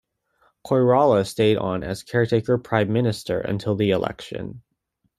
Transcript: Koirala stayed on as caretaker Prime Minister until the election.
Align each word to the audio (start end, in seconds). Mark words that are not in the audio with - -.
Koirala 0.65 1.23
stayed 1.27 1.57
on 1.57 1.83
as 1.83 2.01
caretaker 2.01 2.57
Prime 2.57 2.91
Minister 2.91 3.39
until 3.39 3.75
the 3.75 3.91
election. 3.91 4.63